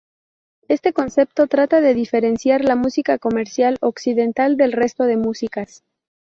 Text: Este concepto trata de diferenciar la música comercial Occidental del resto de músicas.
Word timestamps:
Este 0.67 0.93
concepto 0.93 1.45
trata 1.45 1.79
de 1.79 1.93
diferenciar 1.93 2.63
la 2.65 2.75
música 2.75 3.19
comercial 3.19 3.77
Occidental 3.81 4.57
del 4.57 4.71
resto 4.71 5.03
de 5.03 5.15
músicas. 5.15 5.83